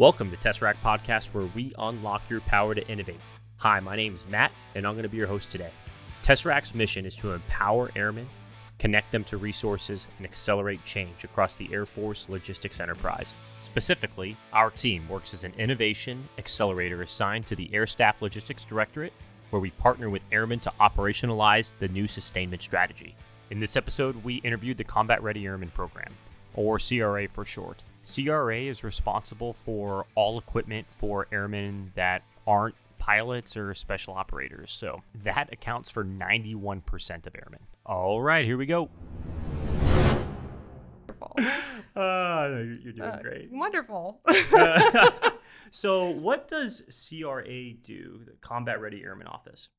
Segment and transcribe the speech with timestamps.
[0.00, 3.20] Welcome to Tesseract Podcast, where we unlock your power to innovate.
[3.58, 5.72] Hi, my name is Matt, and I'm going to be your host today.
[6.22, 8.26] Tesseract's mission is to empower airmen,
[8.78, 13.34] connect them to resources, and accelerate change across the Air Force logistics enterprise.
[13.60, 19.12] Specifically, our team works as an innovation accelerator assigned to the Air Staff Logistics Directorate,
[19.50, 23.14] where we partner with airmen to operationalize the new sustainment strategy.
[23.50, 26.14] In this episode, we interviewed the Combat Ready Airmen Program,
[26.54, 27.82] or CRA for short.
[28.04, 34.70] CRA is responsible for all equipment for airmen that aren't pilots or special operators.
[34.70, 37.60] So that accounts for 91% of airmen.
[37.86, 38.88] All right, here we go.
[41.08, 41.36] Wonderful.
[41.96, 43.48] Uh, you're doing Uh, great.
[43.50, 44.20] Wonderful.
[45.72, 49.70] so, what does CRA do, the Combat Ready Airmen Office?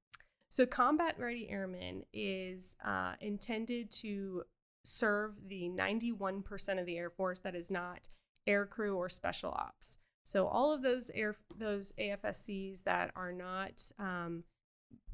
[0.50, 4.44] so, Combat Ready Airmen is uh, intended to
[4.84, 8.10] serve the 91% of the Air Force that is not
[8.48, 10.00] air crew or special ops.
[10.24, 14.44] So, all of those air those AFSCs that are not um,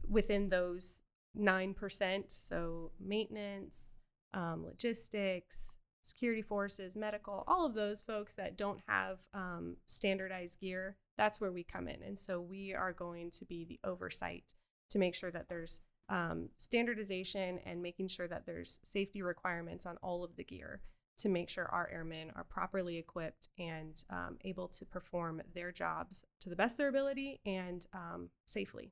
[0.07, 1.01] within those
[1.37, 3.89] 9%, so maintenance,
[4.33, 10.97] um, logistics, security forces, medical, all of those folks that don't have um, standardized gear,
[11.17, 12.01] that's where we come in.
[12.01, 14.53] And so we are going to be the oversight
[14.89, 19.97] to make sure that there's um, standardization and making sure that there's safety requirements on
[19.97, 20.81] all of the gear
[21.19, 26.25] to make sure our airmen are properly equipped and um, able to perform their jobs
[26.41, 28.91] to the best of their ability and um, safely.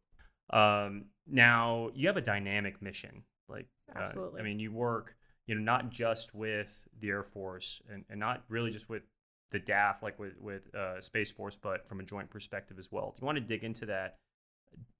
[0.50, 3.24] Um, now, you have a dynamic mission.
[3.48, 4.42] Like, uh, Absolutely.
[4.42, 8.44] I mean, you work, you know, not just with the Air Force and, and not
[8.50, 9.04] really just with
[9.52, 13.12] the DAF, like with, with uh, Space Force, but from a joint perspective as well.
[13.12, 14.18] Do you want to dig into that,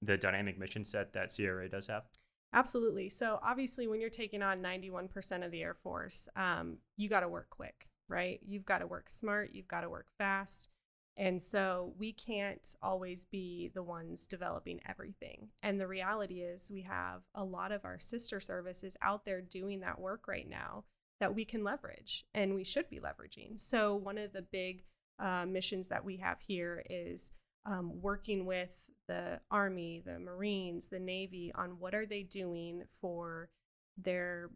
[0.02, 2.04] the dynamic mission set that CRA does have?
[2.52, 3.08] Absolutely.
[3.10, 7.28] So obviously, when you're taking on 91% of the Air Force, um, you got to
[7.28, 8.40] work quick, right?
[8.46, 9.50] You've got to work smart.
[9.52, 10.68] You've got to work fast.
[11.18, 15.48] And so we can't always be the ones developing everything.
[15.62, 19.80] And the reality is, we have a lot of our sister services out there doing
[19.80, 20.84] that work right now
[21.20, 23.58] that we can leverage and we should be leveraging.
[23.58, 24.84] So, one of the big
[25.18, 27.32] uh, missions that we have here is
[27.64, 33.48] um, working with the Army, the Marines, the Navy on what are they doing for
[33.96, 34.50] their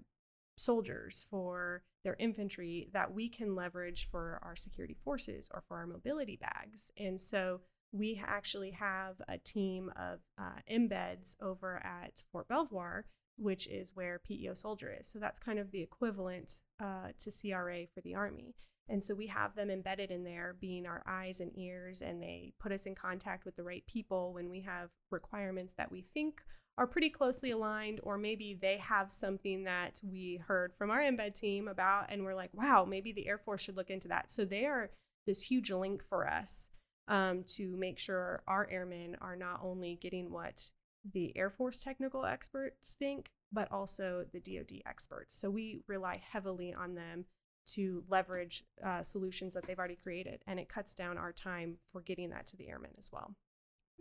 [0.57, 5.87] soldiers, for their infantry that we can leverage for our security forces or for our
[5.87, 6.91] mobility bags.
[6.99, 7.61] And so
[7.93, 13.07] we actually have a team of uh, embeds over at Fort Belvoir,
[13.37, 15.09] which is where PEO soldier is.
[15.09, 18.55] So that's kind of the equivalent uh, to CRA for the Army.
[18.91, 22.53] And so we have them embedded in there, being our eyes and ears, and they
[22.59, 26.41] put us in contact with the right people when we have requirements that we think
[26.77, 31.39] are pretty closely aligned, or maybe they have something that we heard from our embed
[31.39, 34.31] team about, and we're like, wow, maybe the Air Force should look into that.
[34.31, 34.91] So they are
[35.27, 36.71] this huge link for us
[37.07, 40.71] um, to make sure our airmen are not only getting what
[41.13, 45.37] the Air Force technical experts think, but also the DoD experts.
[45.37, 47.27] So we rely heavily on them
[47.75, 52.01] to leverage uh, solutions that they've already created, and it cuts down our time for
[52.01, 53.35] getting that to the airmen as well.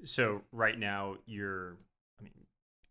[0.04, 1.78] So, right now, your,
[2.20, 2.34] I mean,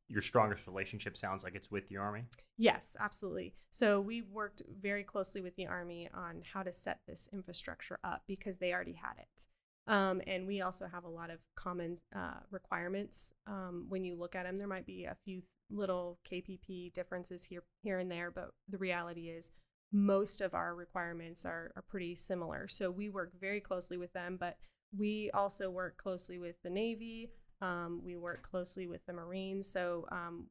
[0.08, 2.24] your strongest relationship sounds like it's with the Army.
[2.56, 3.54] Yes, absolutely.
[3.70, 8.22] So we worked very closely with the Army on how to set this infrastructure up
[8.26, 9.46] because they already had it.
[9.86, 13.32] Um, and we also have a lot of common uh, requirements.
[13.46, 17.44] Um, when you look at them, there might be a few th- little KPP differences
[17.44, 19.50] here, here and there, but the reality is
[19.92, 22.68] most of our requirements are, are pretty similar.
[22.68, 24.56] So we work very closely with them, but
[24.96, 27.30] we also work closely with the Navy.
[27.60, 29.70] Um, we work closely with the Marines.
[29.70, 30.48] So um,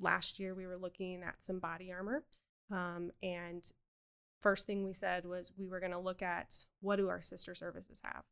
[0.00, 2.24] last year we were looking at some body armor.
[2.70, 3.64] Um, and
[4.40, 7.54] first thing we said was we were going to look at what do our sister
[7.54, 8.24] services have.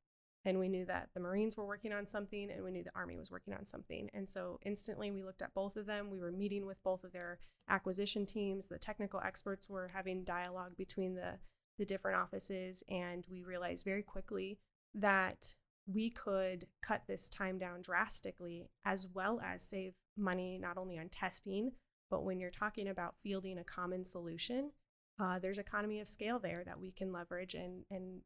[0.44, 3.17] And we knew that the Marines were working on something and we knew the Army
[3.17, 4.11] was working on something.
[4.12, 6.11] And so instantly we looked at both of them.
[6.11, 7.38] We were meeting with both of their
[7.69, 8.67] acquisition teams.
[8.67, 11.38] The technical experts were having dialogue between the,
[11.78, 12.82] the different offices.
[12.88, 14.58] And we realized very quickly
[14.94, 15.55] that
[15.87, 21.08] we could cut this time down drastically as well as save money not only on
[21.08, 21.72] testing,
[22.11, 24.72] but when you're talking about fielding a common solution,
[25.19, 28.22] uh, there's economy of scale there that we can leverage and, and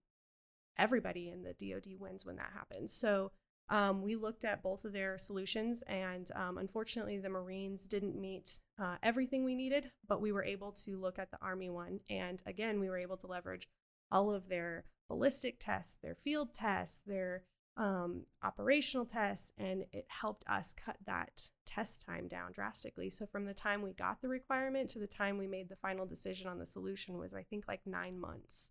[0.79, 2.93] everybody in the DoD wins when that happens.
[2.93, 3.33] So
[3.69, 8.61] um, we looked at both of their solutions, and um, unfortunately, the Marines didn't meet
[8.81, 12.01] uh, everything we needed, but we were able to look at the Army one.
[12.09, 13.67] And again, we were able to leverage
[14.13, 17.43] all of their ballistic tests, their field tests, their
[17.77, 23.11] um, operational tests, and it helped us cut that test time down drastically.
[23.11, 26.07] So from the time we got the requirement to the time we made the final
[26.07, 28.71] decision on the solution was, I think, like nine months.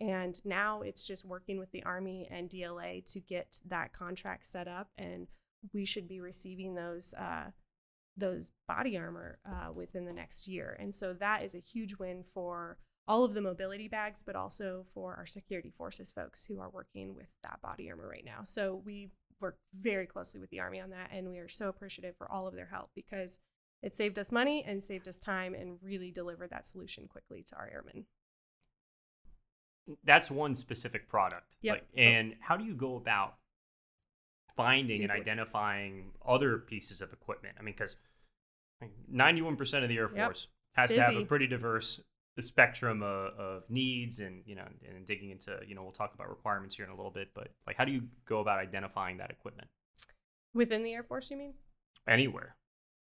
[0.00, 4.66] And now it's just working with the Army and DLA to get that contract set
[4.66, 5.28] up, and
[5.74, 7.50] we should be receiving those uh,
[8.16, 10.76] those body armor uh, within the next year.
[10.78, 14.84] And so that is a huge win for all of the mobility bags, but also
[14.92, 18.40] for our security forces folks who are working with that body armor right now.
[18.44, 19.10] So we
[19.40, 22.46] work very closely with the Army on that, and we are so appreciative for all
[22.46, 23.40] of their help because
[23.82, 27.56] it saved us money and saved us time and really delivered that solution quickly to
[27.56, 28.04] our airmen
[30.04, 31.56] that's one specific product.
[31.62, 31.74] Yep.
[31.74, 33.36] Like, and how do you go about
[34.56, 37.56] finding and identifying other pieces of equipment?
[37.58, 37.96] I mean, because
[39.08, 40.24] ninety-one percent of the Air Yep.
[40.26, 42.00] Force has to have a pretty diverse
[42.38, 46.28] spectrum of, of needs, and you know, and digging into you know, we'll talk about
[46.28, 47.30] requirements here in a little bit.
[47.34, 49.68] But like, how do you go about identifying that equipment
[50.54, 51.30] within the Air Force.
[51.30, 51.54] You mean?
[52.06, 52.56] anywhere?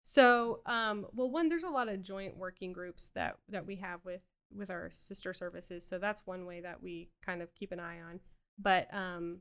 [0.02, 4.00] So, um, well, one, there's a lot of joint working groups that that we have
[4.04, 4.22] with
[4.56, 5.86] with our sister services.
[5.86, 8.20] So that's one way that we kind of keep an eye on.
[8.58, 9.38] But um,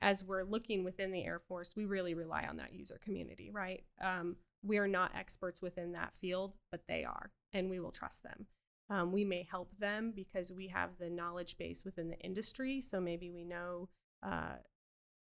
[0.00, 3.84] as we're looking within the Air Force, we really rely on that user community, right?
[4.00, 8.22] Um, we are not experts within that field, but they are, and we will trust
[8.22, 8.46] them.
[8.90, 12.80] Um, we may help them because we have the knowledge base within the industry.
[12.80, 13.88] So maybe we know
[14.22, 14.56] uh,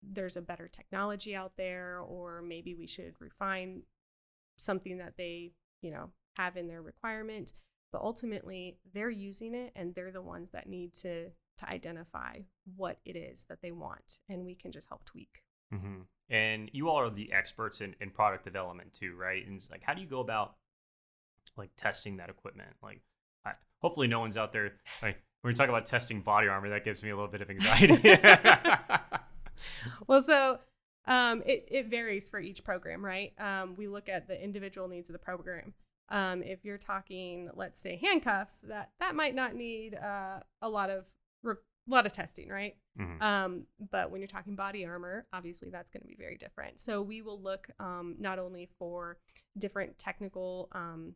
[0.02, 3.82] there's a better technology out there, or maybe we should refine
[4.56, 5.52] something that they,
[5.82, 7.52] you know, have in their requirement.
[7.92, 12.38] But ultimately, they're using it and they're the ones that need to to identify
[12.76, 15.42] what it is that they want, and we can just help tweak.
[15.74, 16.02] Mm-hmm.
[16.30, 19.46] And you all are the experts in, in product development too, right?
[19.46, 20.54] And it's like, how do you go about
[21.56, 22.70] like testing that equipment?
[22.82, 23.02] Like,
[23.44, 23.52] I,
[23.82, 24.72] hopefully, no one's out there.
[25.02, 27.50] Like, when we talk about testing body armor, that gives me a little bit of
[27.50, 28.16] anxiety.
[30.06, 30.58] Well, so
[31.06, 33.32] um, it, it varies for each program, right?
[33.38, 35.74] Um, we look at the individual needs of the program.
[36.10, 40.90] Um, if you're talking, let's say, handcuffs, that that might not need uh, a lot
[40.90, 41.06] of
[41.42, 41.54] re-
[41.86, 42.76] lot of testing, right?
[42.98, 43.22] Mhm.
[43.22, 46.80] Um, but when you're talking body armor, obviously that's going to be very different.
[46.80, 49.18] So we will look um, not only for
[49.56, 51.14] different technical um,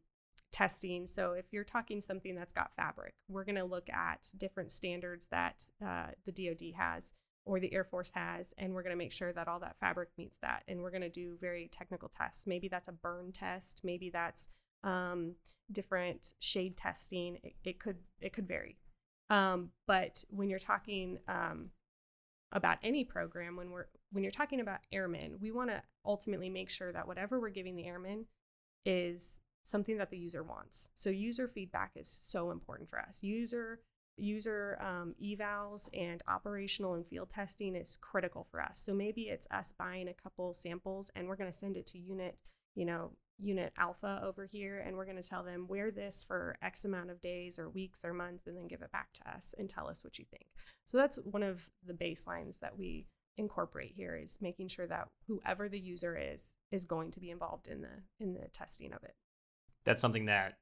[0.52, 1.06] testing.
[1.06, 5.26] So if you're talking something that's got fabric, we're going to look at different standards
[5.32, 7.12] that uh, the DoD has
[7.44, 10.08] or the Air Force has, and we're going to make sure that all that fabric
[10.16, 10.62] meets that.
[10.66, 12.46] And we're going to do very technical tests.
[12.46, 13.82] Maybe that's a burn test.
[13.84, 14.48] Maybe that's
[14.84, 15.34] um,
[15.70, 17.38] different shade testing.
[17.42, 18.76] It, it could it could vary.
[19.30, 21.70] Um, but when you're talking um,
[22.52, 26.70] about any program, when we're when you're talking about airmen, we want to ultimately make
[26.70, 28.26] sure that whatever we're giving the airmen
[28.84, 30.90] is something that the user wants.
[30.94, 33.22] So user feedback is so important for us.
[33.22, 33.80] User
[34.16, 38.78] user um, evals and operational and field testing is critical for us.
[38.78, 41.98] So maybe it's us buying a couple samples and we're going to send it to
[41.98, 42.38] unit,
[42.76, 46.56] you know, unit alpha over here and we're going to tell them wear this for
[46.62, 49.54] x amount of days or weeks or months and then give it back to us
[49.58, 50.46] and tell us what you think
[50.84, 55.68] so that's one of the baselines that we incorporate here is making sure that whoever
[55.68, 59.14] the user is is going to be involved in the in the testing of it
[59.84, 60.58] That's something that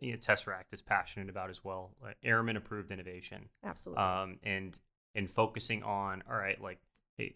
[0.00, 1.94] you know, Tesseract is passionate about as well.
[2.02, 3.48] Like airman approved innovation.
[3.64, 4.78] absolutely um, and
[5.14, 6.78] and focusing on all right like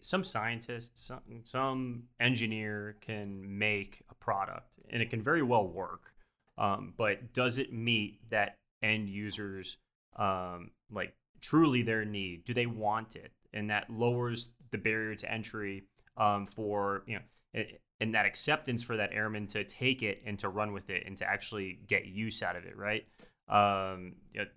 [0.01, 6.13] some scientist some, some engineer can make a product and it can very well work.
[6.57, 9.77] Um, but does it meet that end users
[10.17, 12.45] um, like truly their need?
[12.45, 13.31] Do they want it?
[13.53, 15.83] And that lowers the barrier to entry
[16.17, 17.21] um, for you know
[17.55, 21.03] a- and that acceptance for that airman to take it and to run with it
[21.05, 23.05] and to actually get use out of it right?
[23.51, 24.13] Um,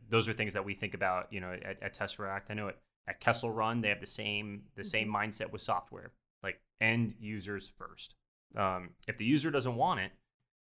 [0.09, 2.43] those are things that we think about, you know, at, at Tesseract.
[2.49, 6.13] I know at, at Kessel Run they have the same the same mindset with software,
[6.43, 8.15] like end users first.
[8.57, 10.13] Um, if the user doesn't want it,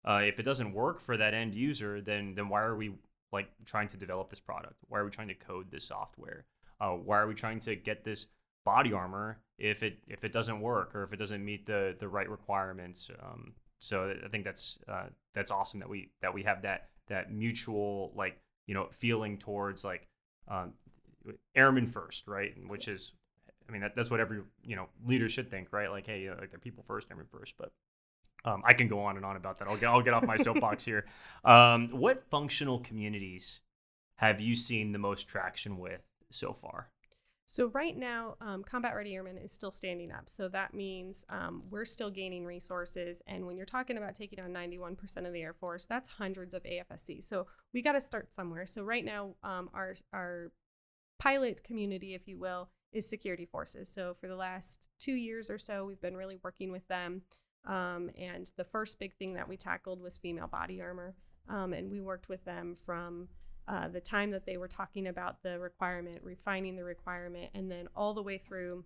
[0.05, 2.93] uh, if it doesn't work for that end user, then then why are we
[3.31, 4.75] like trying to develop this product?
[4.87, 6.45] Why are we trying to code this software?
[6.79, 8.27] Uh, why are we trying to get this
[8.65, 12.07] body armor if it if it doesn't work or if it doesn't meet the the
[12.07, 13.09] right requirements?
[13.21, 17.31] Um, so I think that's uh, that's awesome that we that we have that that
[17.31, 20.07] mutual like you know feeling towards like
[20.47, 20.73] um,
[21.55, 22.55] airmen first, right?
[22.55, 22.95] And Which Yes.
[22.95, 23.11] is,
[23.67, 25.89] I mean, that, that's what every you know leader should think, right?
[25.89, 27.53] Like, hey, uh, like they're people first, airmen first.
[27.57, 27.71] But
[28.45, 29.67] um, I can go on and on about that.
[29.67, 31.05] I'll get I'll get off my soapbox here.
[31.45, 33.61] Um, what functional communities
[34.17, 36.89] have you seen the most traction with so far?
[37.45, 40.29] So right now, um, Combat Ready Airmen is still standing up.
[40.29, 43.23] So that means um, we're still gaining resources.
[43.25, 46.61] And when you're talking about taking on 91% of the Air Force, that's hundreds of
[46.61, 47.23] AFSC.
[47.23, 48.67] So we got to start somewhere.
[48.67, 50.51] So right now, um, our our
[51.19, 53.89] pilot community, if you will, is security forces.
[53.89, 57.21] So for the last two years or so, we've been really working with them.
[57.65, 61.15] Um, and the first big thing that we tackled was female body armor.
[61.47, 63.27] Um, and we worked with them from
[63.67, 67.87] uh, the time that they were talking about the requirement, refining the requirement, and then
[67.95, 68.83] all the way through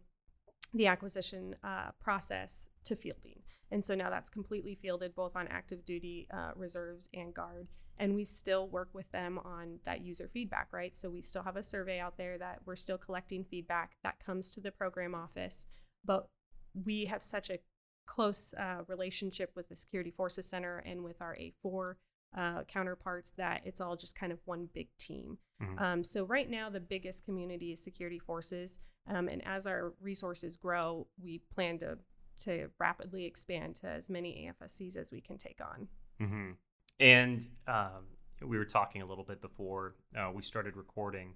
[0.73, 3.41] the acquisition uh, process to fielding.
[3.71, 7.67] And so now that's completely fielded both on active duty uh, reserves and guard.
[7.97, 10.95] And we still work with them on that user feedback, right?
[10.95, 14.51] So we still have a survey out there that we're still collecting feedback that comes
[14.51, 15.67] to the program office.
[16.03, 16.27] But
[16.73, 17.59] we have such a
[18.05, 21.95] close uh, relationship with the Security Forces Center and with our A4
[22.35, 25.37] uh, counterparts that it's all just kind of one big team.
[25.61, 25.83] Mm-hmm.
[25.83, 30.57] Um, so right now, the biggest community is security forces, um, and as our resources
[30.57, 31.97] grow, we plan to
[32.35, 35.87] to rapidly expand to as many AFSCs as we can take on.
[36.19, 36.51] Mm-hmm.
[36.99, 38.07] And um,
[38.41, 41.35] we were talking a little bit before uh, we started recording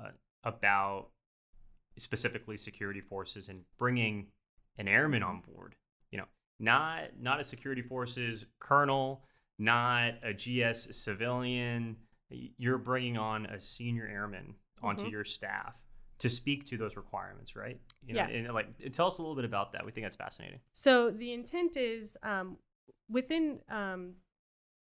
[0.00, 0.10] uh,
[0.44, 1.08] about
[1.96, 4.28] specifically security forces and bringing
[4.78, 5.76] an airman on board.
[6.10, 6.26] You know,
[6.58, 9.24] not not a security forces colonel
[9.58, 11.96] not a GS civilian.
[12.30, 15.12] You're bringing on a senior airman onto mm-hmm.
[15.12, 15.82] your staff
[16.18, 17.80] to speak to those requirements, right?
[18.06, 18.34] You know, yes.
[18.34, 19.84] And like, tell us a little bit about that.
[19.84, 20.60] We think that's fascinating.
[20.72, 22.58] So the intent is um,
[23.08, 23.60] within.
[23.68, 24.14] Um,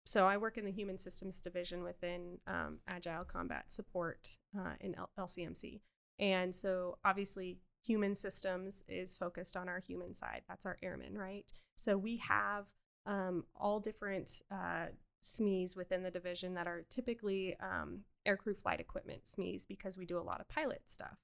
[0.05, 4.95] so I work in the Human Systems Division within um, Agile Combat Support uh, in
[4.95, 5.79] L- LCMC,
[6.19, 10.41] and so obviously human systems is focused on our human side.
[10.47, 11.45] That's our airmen, right?
[11.75, 12.65] So we have
[13.05, 14.87] um, all different uh,
[15.23, 20.17] SMEs within the division that are typically um, aircrew flight equipment SMEs because we do
[20.17, 21.17] a lot of pilot stuff.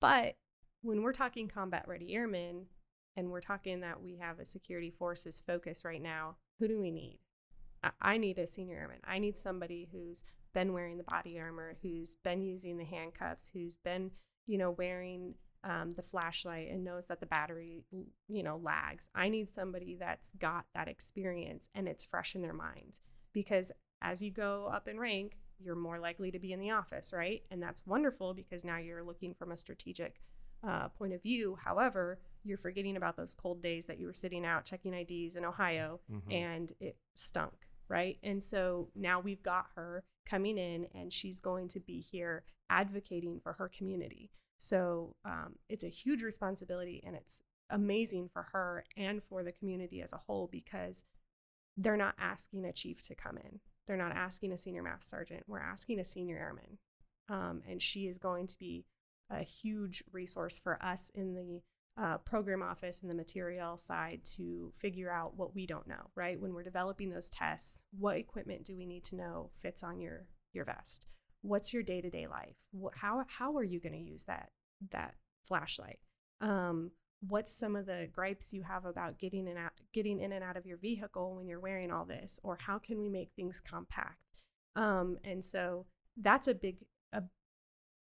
[0.00, 0.36] But
[0.82, 2.66] when we're talking combat ready airmen
[3.16, 6.90] and we're talking that we have a security forces focus right now, who do we
[6.90, 7.18] need?
[7.82, 9.00] I, I need a senior airman.
[9.04, 10.24] I need somebody who's
[10.54, 14.12] been wearing the body armor, who's been using the handcuffs, who's been,
[14.46, 15.34] you know, wearing
[15.64, 17.84] um, the flashlight and knows that the battery,
[18.28, 19.08] you know, lags.
[19.14, 23.00] I need somebody that's got that experience and it's fresh in their mind
[23.32, 27.12] because as you go up in rank, you're more likely to be in the office,
[27.12, 27.42] right?
[27.50, 30.20] And that's wonderful because now you're looking from a strategic
[30.66, 31.58] uh, point of view.
[31.64, 35.44] However, you're forgetting about those cold days that you were sitting out checking IDs in
[35.44, 36.30] Ohio mm-hmm.
[36.30, 38.18] and it stunk, right?
[38.22, 43.40] And so now we've got her coming in and she's going to be here advocating
[43.40, 44.30] for her community.
[44.58, 50.02] So um, it's a huge responsibility and it's amazing for her and for the community
[50.02, 51.04] as a whole because
[51.76, 53.60] they're not asking a chief to come in.
[53.86, 55.44] They're not asking a senior master sergeant.
[55.46, 56.78] We're asking a senior airman.
[57.28, 58.84] Um, and she is going to be
[59.30, 61.62] a huge resource for us in the
[62.02, 66.40] uh, program office and the material side to figure out what we don't know, right?
[66.40, 70.26] When we're developing those tests, what equipment do we need to know fits on your
[70.52, 71.06] your vest?
[71.42, 72.56] What's your day-to-day life?
[72.72, 74.50] What, how how are you going to use that
[74.90, 75.14] that
[75.44, 75.98] flashlight?
[76.40, 76.92] Um,
[77.26, 80.56] what's some of the gripes you have about getting in out, getting in and out
[80.56, 84.18] of your vehicle when you're wearing all this or how can we make things compact?
[84.76, 86.78] Um, and so that's a big
[87.12, 87.22] a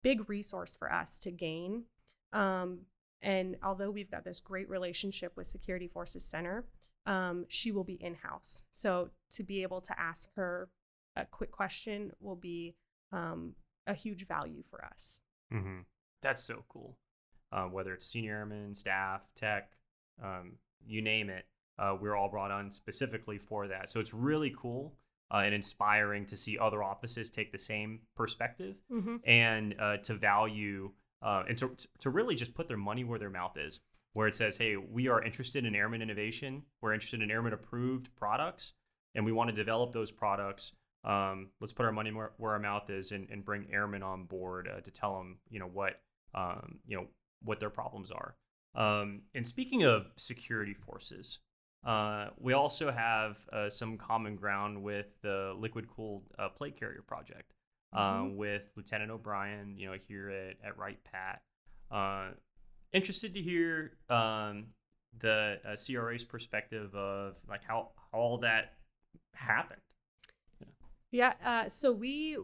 [0.02, 1.84] big resource for us to gain.
[2.32, 2.80] Um,
[3.22, 6.64] and although we've got this great relationship with security forces center
[7.06, 8.64] um, she will be in-house.
[8.70, 10.68] So to be able to ask her
[11.16, 12.74] a quick question will be
[13.14, 13.54] um,
[13.86, 15.20] a huge value for us.
[15.52, 15.80] Mm-hmm.
[16.22, 16.98] That's so cool.
[17.52, 19.72] Uh, whether it's senior airmen, staff, tech,
[20.22, 20.54] um,
[20.84, 21.46] you name it,
[21.78, 23.90] uh, we're all brought on specifically for that.
[23.90, 24.94] So it's really cool
[25.32, 29.16] uh, and inspiring to see other offices take the same perspective mm-hmm.
[29.24, 30.92] and uh, to value
[31.22, 33.80] uh, and to, to really just put their money where their mouth is.
[34.12, 38.14] Where it says, hey, we are interested in airman innovation, we're interested in airman approved
[38.14, 38.72] products,
[39.12, 40.72] and we want to develop those products
[41.04, 44.24] um, let's put our money where, where our mouth is and, and bring airmen on
[44.24, 46.00] board uh, to tell them, you know, what,
[46.34, 47.06] um, you know,
[47.42, 48.34] what their problems are.
[48.74, 51.38] Um, and speaking of security forces,
[51.86, 57.02] uh, we also have uh, some common ground with the liquid cooled uh, plate carrier
[57.06, 57.52] project
[57.92, 58.36] uh, mm-hmm.
[58.36, 61.42] with Lieutenant O'Brien, you know, here at, at Wright Pat.
[61.90, 62.28] Uh,
[62.92, 64.68] interested to hear um,
[65.20, 68.72] the CRA's perspective of like how, how all that
[69.34, 69.80] happened.
[71.14, 71.34] Yeah.
[71.44, 72.36] Uh, so we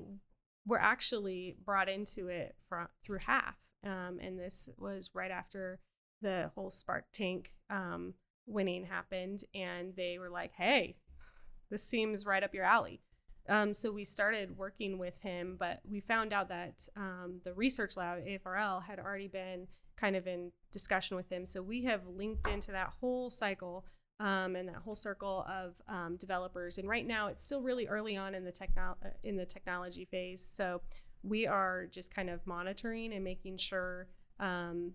[0.64, 2.54] were actually brought into it
[3.02, 5.80] through half, Um, and this was right after
[6.22, 8.14] the whole Spark Tank um,
[8.46, 9.42] winning happened.
[9.56, 10.98] And they were like, hey,
[11.68, 13.02] this seems right up your alley.
[13.48, 17.96] Um, so we started working with him, but we found out that um, the research
[17.96, 21.44] lab, AFRL, had already been kind of in discussion with him.
[21.44, 23.84] So we have linked into that whole cycle
[24.20, 26.76] um, and that whole circle of um, developers.
[26.78, 30.46] And right now, it's still really early on in the uh, in the technology phase.
[30.46, 30.82] So
[31.22, 34.08] we are just kind of monitoring and making sure
[34.38, 34.92] um,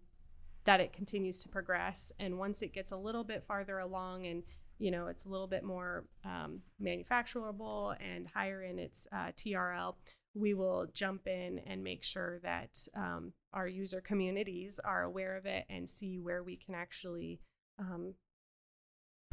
[0.65, 2.11] that it continues to progress.
[2.19, 4.43] And once it gets a little bit farther along and
[4.77, 9.95] you know it's a little bit more um, manufacturable and higher in its uh, TRL,
[10.35, 15.47] we will jump in and make sure that um, our user communities are aware of
[15.47, 17.39] it and see where we can actually
[17.79, 18.13] um,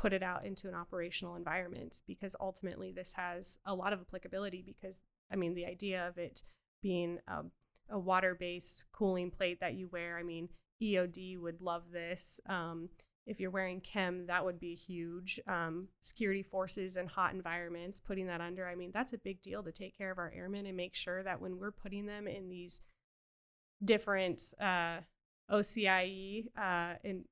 [0.03, 4.61] put it out into an operational environment because ultimately this has a lot of applicability
[4.61, 5.01] because
[5.33, 6.43] i mean the idea of it
[6.83, 7.43] being a,
[7.89, 10.49] a water-based cooling plate that you wear i mean
[10.83, 12.41] eod would love this.
[12.49, 12.89] Um,
[13.25, 15.39] if you're wearing chem that would be huge.
[15.47, 19.63] Um, security forces and hot environments putting that under i mean that's a big deal
[19.63, 22.49] to take care of our airmen and make sure that when we're putting them in
[22.49, 22.81] these
[23.85, 24.99] different uh,
[25.49, 27.25] ocie uh, in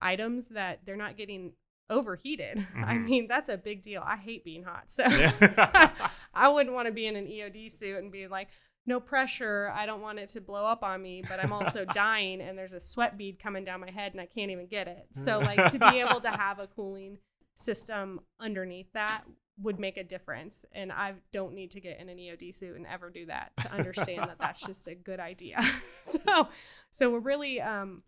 [0.00, 1.52] items that they're not getting
[1.90, 2.84] overheated mm-hmm.
[2.84, 5.04] i mean that's a big deal i hate being hot so
[6.34, 8.48] i wouldn't want to be in an eod suit and be like
[8.88, 9.70] no pressure.
[9.76, 12.72] I don't want it to blow up on me, but I'm also dying and there's
[12.72, 15.08] a sweat bead coming down my head and I can't even get it.
[15.12, 17.18] So like to be able to have a cooling
[17.54, 19.24] system underneath that
[19.60, 22.86] would make a difference and I don't need to get in an EOD suit and
[22.86, 25.58] ever do that to understand that that's just a good idea.
[26.04, 26.48] so
[26.90, 28.02] so we're really um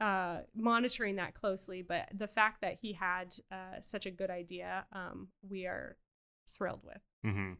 [0.00, 4.86] uh, monitoring that closely, but the fact that he had uh, such a good idea,
[4.92, 5.96] um, we are
[6.48, 7.02] thrilled with.
[7.24, 7.54] Mm-hmm.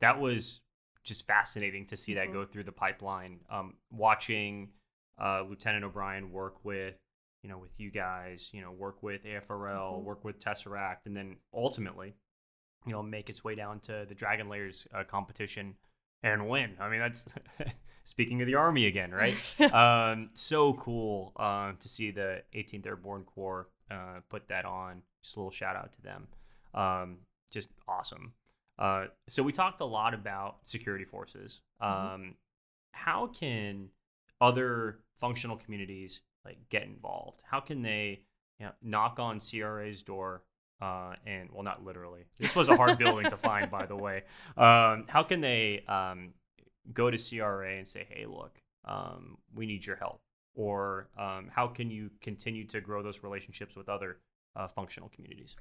[0.00, 0.60] That was
[1.04, 2.32] just fascinating to see that mm-hmm.
[2.32, 3.40] go through the pipeline.
[3.50, 4.70] Um, watching
[5.22, 6.98] uh, Lieutenant O'Brien work with,
[7.42, 10.04] you know, with you guys, you know, work with AFRL, mm-hmm.
[10.04, 12.14] work with Tesseract, and then ultimately,
[12.86, 15.76] you know, make its way down to the Dragon's Lair uh, competition
[16.22, 16.76] and win.
[16.80, 17.28] I mean, that's
[18.04, 19.10] speaking of the Army again,
[19.60, 19.60] right?
[19.72, 25.02] um, so cool uh, to see the 18th Airborne Corps uh, put that on.
[25.22, 26.28] Just a little shout out to them.
[26.74, 27.16] Um,
[27.50, 28.32] just awesome.
[28.78, 31.60] Uh, so we talked a lot about security forces.
[31.82, 31.92] Mm-hmm.
[31.92, 32.30] Um, mm-hmm.
[32.92, 33.88] How can
[34.40, 37.42] other functional communities like get involved?
[37.48, 38.20] How can they
[38.58, 40.42] you know, knock on CRA's door?
[40.82, 42.24] Uh, and well, not literally.
[42.38, 44.24] This was a hard building to find, by the way.
[44.56, 46.34] Um, how can they um,
[46.92, 50.22] go to CRA and say, "Hey, look, um, we need your help,"
[50.54, 54.18] or um, how can you continue to grow those relationships with other
[54.56, 55.56] uh, functional communities?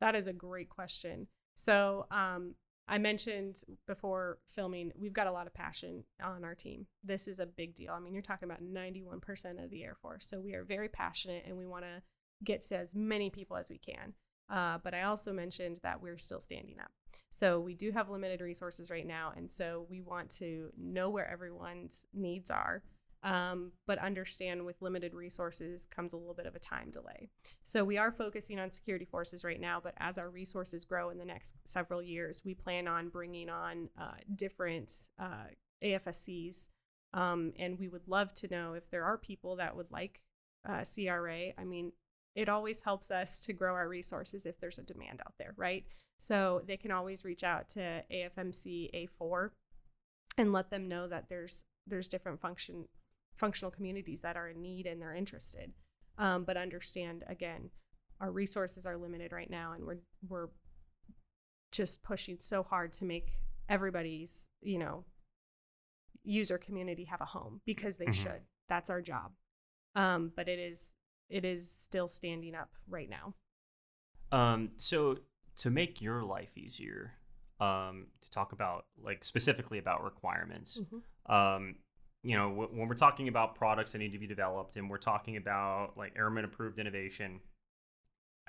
[0.00, 1.26] That is a great question.
[1.54, 2.54] So um,
[2.86, 6.86] I mentioned before filming, we've got a lot of passion on our team.
[7.04, 7.92] This is a big deal.
[7.92, 10.26] I mean, you're talking about 91% of the Air Force.
[10.26, 12.02] So we are very passionate and we want to
[12.42, 14.14] get to as many people as we can.
[14.50, 16.90] Uh, but I also mentioned that we're still standing up.
[17.30, 19.32] So we do have limited resources right now.
[19.36, 22.82] And so we want to know where everyone's needs are
[23.22, 27.28] um, but understand with limited resources comes a little bit of a time delay.
[27.62, 31.18] So we are focusing on security forces right now, but as our resources grow in
[31.18, 35.48] the next several years, we plan on bringing on uh, different uh,
[35.82, 36.68] AFSCs.
[37.12, 40.22] Um, and we would love to know if there are people that would like
[40.68, 41.52] uh, CRA.
[41.56, 41.92] I mean,
[42.34, 45.84] it always helps us to grow our resources if there's a demand out there, right?
[46.18, 49.50] So they can always reach out to AFMC A4
[50.36, 52.86] and let them know that there's there's different function
[53.34, 55.72] functional communities that are in need and they're interested.
[56.18, 57.70] Um, but understand again,
[58.20, 60.48] our resources are limited right now, and we're we're
[61.70, 63.38] just pushing so hard to make
[63.68, 65.04] everybody's you know
[66.24, 68.12] user community have a home because they mm-hmm.
[68.24, 68.42] should.
[68.68, 69.32] That's our job.
[69.94, 70.90] Um, but it is
[71.28, 73.34] it is still standing up right now.
[74.30, 75.18] Um, so
[75.56, 77.14] to make your life easier,
[77.60, 81.32] um, to talk about like specifically about requirements, mm-hmm.
[81.32, 81.76] um,
[82.22, 85.36] you know, when we're talking about products that need to be developed and we're talking
[85.36, 87.40] about like airman approved innovation,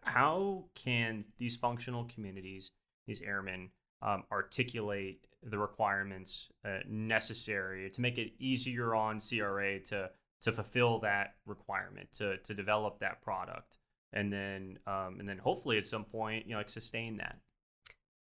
[0.03, 2.71] how can these functional communities,
[3.07, 3.69] these airmen,
[4.01, 10.09] um, articulate the requirements uh, necessary to make it easier on CRA to
[10.41, 13.77] to fulfill that requirement to to develop that product
[14.13, 17.37] and then um, and then hopefully at some point you know like sustain that.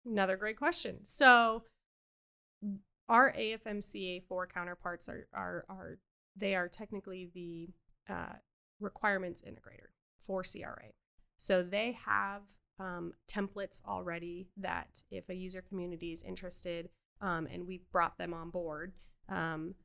[0.06, 1.06] Another great question.
[1.06, 1.64] So
[3.08, 5.98] our AFMCA four counterparts are are are
[6.36, 7.70] they are technically the
[8.12, 8.36] uh,
[8.80, 10.92] requirements integrator for CRA.
[11.38, 12.42] So they have
[12.80, 16.90] um, templates already that if a user community is interested
[17.22, 18.94] um, and we brought them on board,
[19.30, 19.76] um,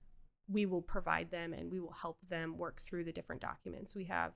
[0.49, 3.97] we will provide them and we will help them work through the different documents.
[3.97, 4.33] We have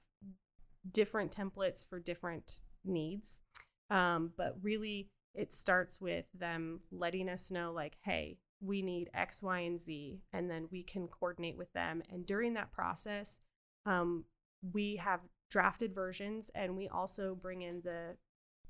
[0.91, 3.43] different templates for different needs,
[3.91, 9.43] um, but really it starts with them letting us know, like, hey, we need X,
[9.43, 12.03] Y, and Z, and then we can coordinate with them.
[12.11, 13.41] And during that process,
[13.87, 14.25] um,
[14.73, 15.21] we have
[15.51, 18.17] drafted versions and we also bring in the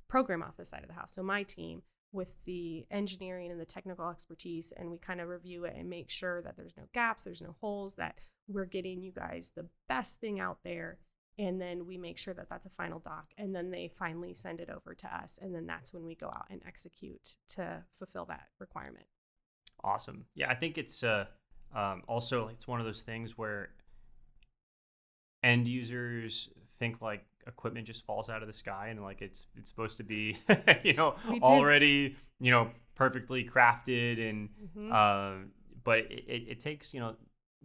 [0.09, 1.15] program office side of the house.
[1.15, 5.65] So, my team with the engineering and the technical expertise, and we kind of review
[5.65, 8.19] it and make sure that there's no gaps, there's no holes, that
[8.49, 10.99] we're getting you guys the best thing out there.
[11.39, 13.27] And then we make sure that that's a final doc.
[13.39, 15.39] And then they finally send it over to us.
[15.41, 19.07] And then that's when we go out and execute to fulfill that requirement.
[19.83, 20.27] Awesome.
[20.35, 21.27] Yeah, I think it's uh,
[21.75, 23.71] um, also it's one of those things where
[25.43, 29.69] end users think like equipment just falls out of the sky and like it's it's
[29.69, 30.39] supposed to be
[30.83, 34.93] you know already you know perfectly crafted and mm-hmm.
[34.93, 35.45] uh,
[35.85, 37.17] but it, it, it, takes you know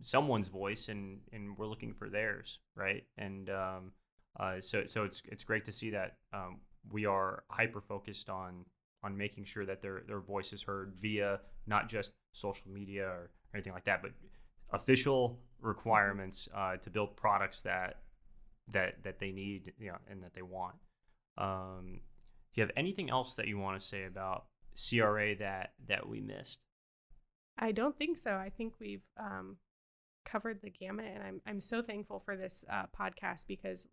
[0.01, 3.03] someone's voice and and we're looking for theirs right?
[3.17, 3.91] And um,
[4.39, 6.59] uh, so so it's it's great to see that um,
[6.91, 8.65] we are hyper focused on
[9.03, 13.31] on making sure that their their voice is heard via not just social media or
[13.53, 14.11] anything like that but
[14.71, 18.01] official requirements uh, to build products that
[18.71, 20.75] that that they need, you know, and that they want.
[21.37, 22.01] Um,
[22.53, 26.21] do you have anything else that you want to say about CRA that that we
[26.21, 26.59] missed?
[27.57, 28.35] I don't think so.
[28.35, 29.57] I think we've um,
[30.25, 33.87] covered the gamut, and I'm I'm so thankful for this uh, podcast because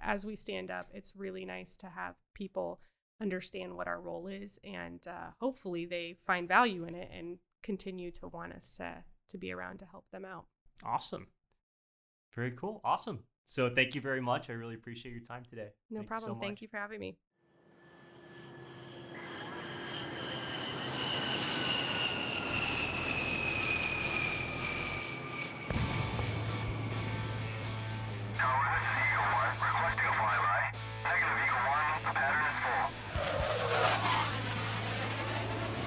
[0.00, 2.80] as we stand up, it's really nice to have people
[3.20, 8.10] understand what our role is, and uh, hopefully they find value in it and continue
[8.12, 10.46] to want us to to be around to help them out.
[10.84, 11.26] Awesome.
[12.34, 12.80] Very cool.
[12.84, 13.24] Awesome.
[13.50, 14.50] So thank you very much.
[14.50, 15.68] I really appreciate your time today.
[15.88, 16.32] No thank problem.
[16.32, 17.16] You so thank you for having me.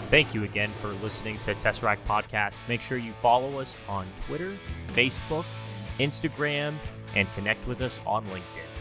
[0.06, 2.58] Thank you again for listening to Tesseract Podcast.
[2.68, 4.58] Make sure you follow us on Twitter,
[4.94, 5.46] Facebook,
[6.00, 6.74] Instagram,
[7.16, 8.72] and connect with us on LinkedIn.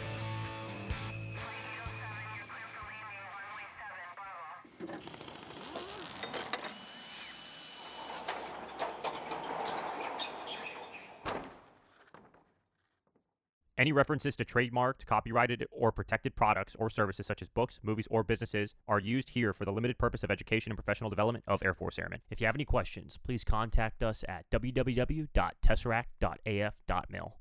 [13.81, 18.23] Any references to trademarked, copyrighted, or protected products or services such as books, movies, or
[18.23, 21.73] businesses are used here for the limited purpose of education and professional development of Air
[21.73, 22.21] Force Airmen.
[22.29, 27.40] If you have any questions, please contact us at www.tesseract.af.mil.